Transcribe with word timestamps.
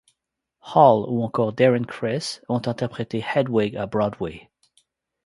Hall 0.73 1.05
ou 1.07 1.21
encore 1.23 1.53
Darren 1.53 1.85
Criss 1.85 2.41
ont 2.49 2.67
interprété 2.67 3.21
Hedwig 3.23 3.75
à 3.77 3.85
Broadway. 3.85 4.49